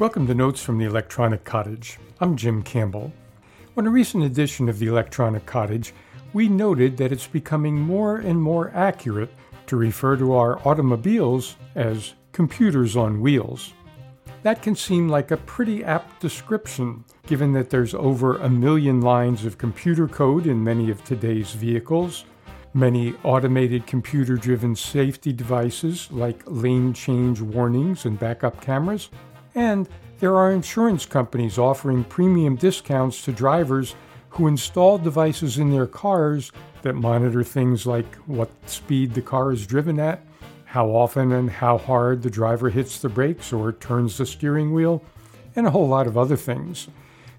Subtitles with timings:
[0.00, 1.98] Welcome to Notes from the Electronic Cottage.
[2.20, 3.12] I'm Jim Campbell.
[3.76, 5.92] On a recent edition of the Electronic Cottage,
[6.32, 9.28] we noted that it's becoming more and more accurate
[9.66, 13.74] to refer to our automobiles as computers on wheels.
[14.42, 19.44] That can seem like a pretty apt description, given that there's over a million lines
[19.44, 22.24] of computer code in many of today's vehicles,
[22.72, 29.10] many automated computer driven safety devices like lane change warnings and backup cameras,
[29.54, 33.94] and there are insurance companies offering premium discounts to drivers
[34.30, 39.66] who install devices in their cars that monitor things like what speed the car is
[39.66, 40.24] driven at,
[40.64, 45.02] how often and how hard the driver hits the brakes or turns the steering wheel,
[45.56, 46.88] and a whole lot of other things.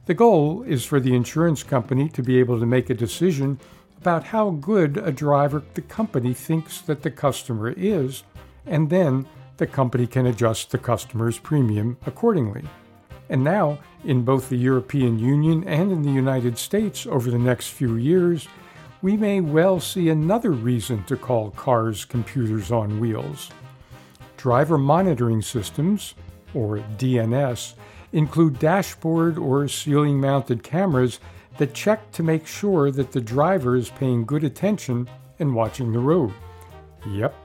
[0.06, 3.60] The goal is for the insurance company to be able to make a decision
[4.00, 8.24] about how good a driver the company thinks that the customer is,
[8.66, 9.28] and then
[9.62, 12.64] the company can adjust the customer's premium accordingly.
[13.30, 17.68] And now, in both the European Union and in the United States over the next
[17.68, 18.48] few years,
[19.04, 23.52] we may well see another reason to call cars computers on wheels.
[24.36, 26.16] Driver monitoring systems,
[26.56, 27.76] or DMS,
[28.14, 31.20] include dashboard or ceiling mounted cameras
[31.60, 36.00] that check to make sure that the driver is paying good attention and watching the
[36.00, 36.34] road.
[37.08, 37.36] Yep,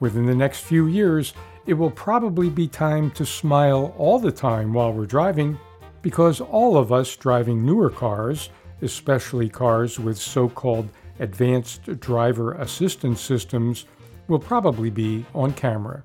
[0.00, 1.34] within the next few years,
[1.66, 5.58] it will probably be time to smile all the time while we're driving
[6.02, 8.50] because all of us driving newer cars,
[8.82, 10.88] especially cars with so called
[11.18, 13.84] advanced driver assistance systems,
[14.26, 16.02] will probably be on camera.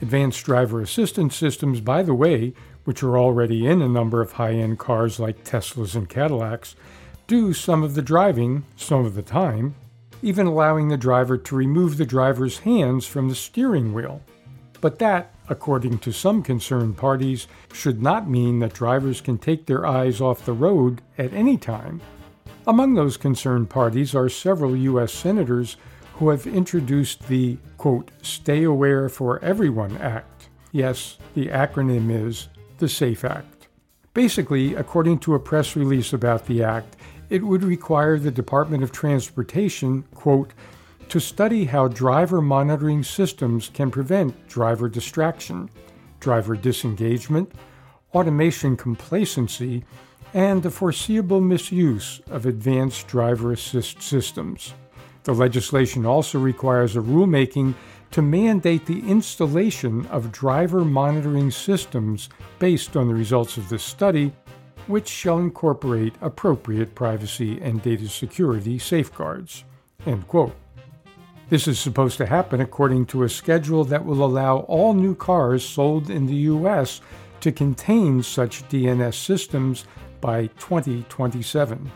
[0.00, 2.52] Advanced driver assistance systems, by the way,
[2.84, 6.74] which are already in a number of high end cars like Teslas and Cadillacs,
[7.28, 9.76] do some of the driving some of the time,
[10.22, 14.20] even allowing the driver to remove the driver's hands from the steering wheel.
[14.82, 19.86] But that, according to some concerned parties, should not mean that drivers can take their
[19.86, 22.02] eyes off the road at any time.
[22.66, 25.12] Among those concerned parties are several U.S.
[25.12, 25.76] senators
[26.14, 30.48] who have introduced the, quote, Stay Aware for Everyone Act.
[30.72, 32.48] Yes, the acronym is
[32.78, 33.68] the SAFE Act.
[34.14, 36.96] Basically, according to a press release about the act,
[37.30, 40.52] it would require the Department of Transportation, quote,
[41.08, 45.68] to study how driver monitoring systems can prevent driver distraction,
[46.20, 47.52] driver disengagement,
[48.14, 49.84] automation complacency,
[50.34, 54.74] and the foreseeable misuse of advanced driver assist systems.
[55.24, 57.74] The legislation also requires a rulemaking
[58.12, 64.32] to mandate the installation of driver monitoring systems based on the results of this study,
[64.86, 69.64] which shall incorporate appropriate privacy and data security safeguards.
[70.06, 70.61] End quote.
[71.52, 75.62] This is supposed to happen according to a schedule that will allow all new cars
[75.62, 77.02] sold in the U.S.
[77.42, 79.84] to contain such DMS systems
[80.22, 81.92] by 2027.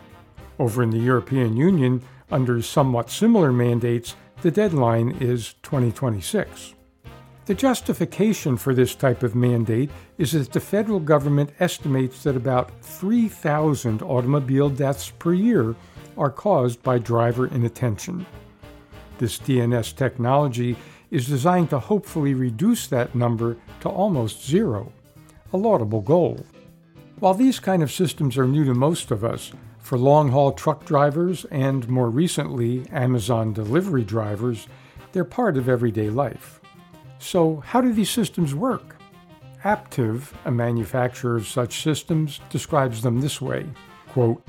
[0.59, 6.75] Over in the European Union, under somewhat similar mandates, the deadline is 2026.
[7.45, 12.69] The justification for this type of mandate is that the federal government estimates that about
[12.83, 15.75] 3,000 automobile deaths per year
[16.15, 18.27] are caused by driver inattention.
[19.17, 20.75] This DMS technology
[21.09, 24.91] is designed to hopefully reduce that number to almost zero,
[25.53, 26.45] a laudable goal.
[27.19, 30.85] While these kind of systems are new to most of us, for long haul truck
[30.85, 34.67] drivers and more recently Amazon delivery drivers,
[35.13, 36.59] they're part of everyday life.
[37.19, 38.97] So, how do these systems work?
[39.63, 43.65] Aptiv, a manufacturer of such systems, describes them this way
[44.09, 44.45] quote,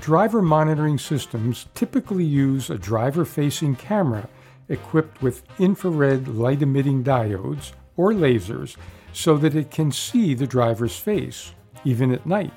[0.00, 4.28] Driver monitoring systems typically use a driver facing camera
[4.68, 8.76] equipped with infrared light emitting diodes or lasers
[9.12, 11.52] so that it can see the driver's face,
[11.84, 12.52] even at night,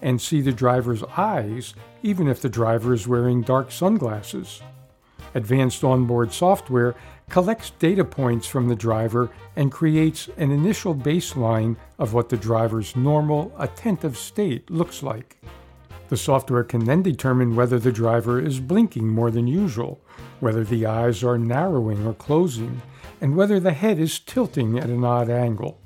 [0.00, 4.62] and see the driver's eyes, even if the driver is wearing dark sunglasses.
[5.34, 6.94] Advanced onboard software
[7.30, 12.94] collects data points from the driver and creates an initial baseline of what the driver's
[12.94, 15.38] normal, attentive state looks like.
[16.12, 19.98] The software can then determine whether the driver is blinking more than usual,
[20.40, 22.82] whether the eyes are narrowing or closing,
[23.22, 25.80] and whether the head is tilting at an odd angle.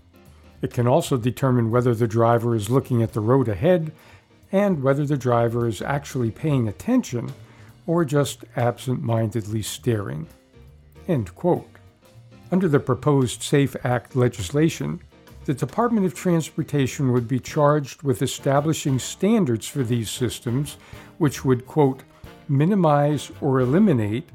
[0.62, 3.92] It can also determine whether the driver is looking at the road ahead
[4.50, 7.32] and whether the driver is actually paying attention
[7.86, 10.26] or just absent mindedly staring.
[11.08, 14.98] Under the proposed SAFE Act legislation,
[15.46, 20.76] the Department of Transportation would be charged with establishing standards for these systems,
[21.18, 22.02] which would, quote,
[22.48, 24.28] minimize or eliminate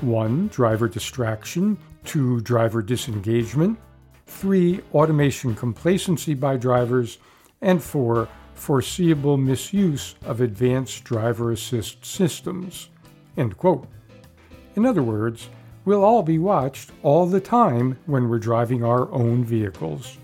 [0.00, 0.48] 1.
[0.48, 2.40] Driver distraction, 2.
[2.40, 3.78] Driver disengagement,
[4.26, 4.80] 3.
[4.92, 7.18] Automation complacency by drivers,
[7.62, 8.28] and 4.
[8.54, 12.88] Foreseeable misuse of advanced driver assist systems.
[13.36, 13.86] End quote.
[14.74, 15.48] In other words,
[15.84, 20.18] we'll all be watched all the time when we're driving our own vehicles.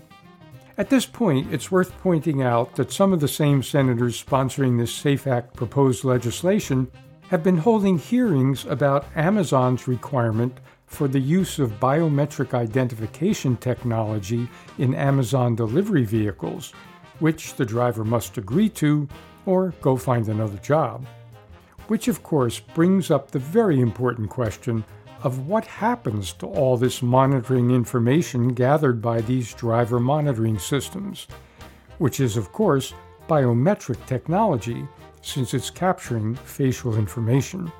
[0.77, 4.93] At this point, it's worth pointing out that some of the same senators sponsoring this
[4.93, 6.91] SAFE Act proposed legislation
[7.29, 14.47] have been holding hearings about Amazon's requirement for the use of biometric identification technology
[14.77, 16.73] in Amazon delivery vehicles,
[17.17, 19.07] which the driver must agree to
[19.47, 21.07] or go find another job.
[21.87, 24.85] Which, of course, brings up the very important question
[25.23, 31.27] of what happens to all this monitoring information gathered by these driver monitoring systems,
[31.97, 32.93] which is, of course,
[33.27, 34.87] biometric technology
[35.21, 37.71] since it's capturing facial information.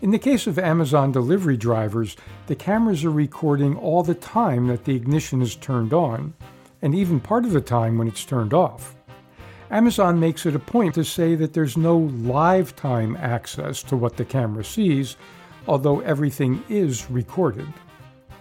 [0.00, 2.16] In the case of Amazon delivery drivers,
[2.46, 6.34] the cameras are recording all the time that the ignition is turned on,
[6.80, 8.96] and even part of the time when it's turned off.
[9.70, 14.16] Amazon makes it a point to say that there's no live time access to what
[14.16, 15.16] the camera sees,
[15.66, 17.66] although everything is recorded.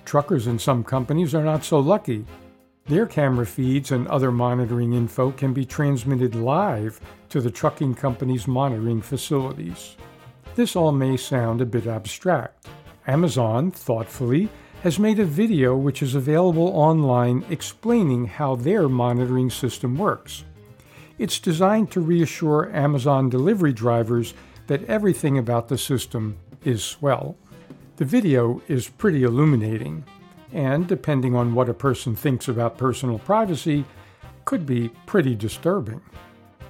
[0.05, 2.25] Truckers in some companies are not so lucky.
[2.85, 8.47] Their camera feeds and other monitoring info can be transmitted live to the trucking company's
[8.47, 9.95] monitoring facilities.
[10.55, 12.67] This all may sound a bit abstract.
[13.07, 14.49] Amazon, thoughtfully,
[14.83, 20.43] has made a video which is available online explaining how their monitoring system works.
[21.19, 24.33] It's designed to reassure Amazon delivery drivers
[24.67, 27.35] that everything about the system is swell.
[27.97, 30.05] The video is pretty illuminating,
[30.51, 33.85] and depending on what a person thinks about personal privacy,
[34.45, 36.01] could be pretty disturbing.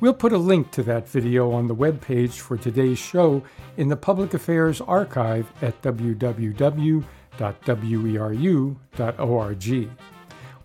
[0.02, 3.44] We'll put a link to that video on the webpage for today's show
[3.78, 7.00] in the Public Affairs Archive at www.weru.org.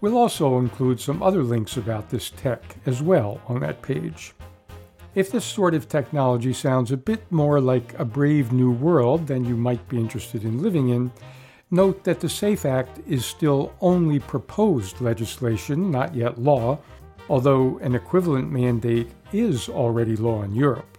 [0.00, 4.32] We'll also include some other links about this tech as well on that page.
[5.16, 9.46] If this sort of technology sounds a bit more like a brave new world than
[9.46, 11.10] you might be interested in living in,
[11.70, 16.78] note that the SAFE Act is still only proposed legislation, not yet law,
[17.30, 20.98] although an equivalent mandate is already law in Europe.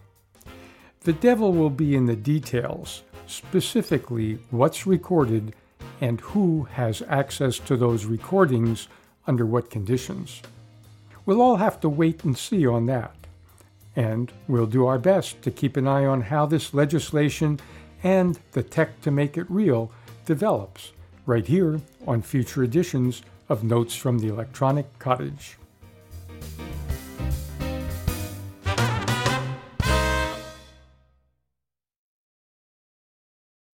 [1.01, 5.53] The devil will be in the details, specifically what's recorded
[6.01, 8.87] and who has access to those recordings
[9.27, 10.41] under what conditions.
[11.27, 13.13] We'll all have to wait and see on that
[13.97, 17.59] and we'll do our best to keep an eye on how this legislation
[18.03, 19.91] and the tech to make it real
[20.25, 20.93] develops
[21.25, 25.57] right here on future editions of Notes from the Electronic Cottage.